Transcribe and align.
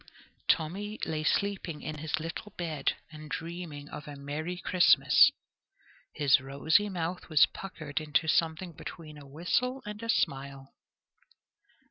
Tommy 0.47 0.97
lay 1.05 1.23
sleeping 1.23 1.83
in 1.83 1.99
his 1.99 2.19
little 2.19 2.53
bed 2.57 2.95
and 3.11 3.29
dreaming 3.29 3.87
of 3.89 4.07
a 4.07 4.15
merry 4.15 4.57
Christmas. 4.57 5.29
His 6.15 6.39
rosy 6.41 6.89
mouth 6.89 7.29
was 7.29 7.45
puckered 7.45 8.01
into 8.01 8.27
something 8.27 8.71
between 8.73 9.19
a 9.19 9.27
whistle 9.27 9.83
and 9.85 10.01
a 10.01 10.09
smile. 10.09 10.73